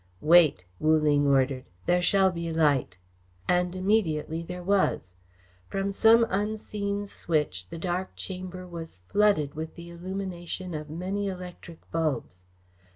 "Wait!" 0.19 0.65
Wu 0.79 0.97
Ling 0.97 1.27
ordered. 1.27 1.65
"There 1.85 2.01
shall 2.01 2.31
be 2.31 2.51
light." 2.51 2.97
And 3.47 3.75
immediately 3.75 4.41
there 4.41 4.63
was. 4.63 5.13
From 5.67 5.93
some 5.93 6.25
unseen 6.27 7.05
switch 7.05 7.69
the 7.69 7.77
dark 7.77 8.15
chamber 8.15 8.65
was 8.65 9.01
flooded 9.09 9.53
with 9.53 9.75
the 9.75 9.91
illumination 9.91 10.73
of 10.73 10.89
many 10.89 11.27
electric 11.27 11.81
bulbs. 11.91 12.45